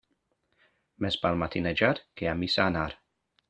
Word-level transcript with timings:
Més 1.05 1.19
val 1.27 1.39
matinejar 1.43 1.93
que 2.21 2.33
a 2.33 2.37
missa 2.43 2.69
anar. 2.69 2.91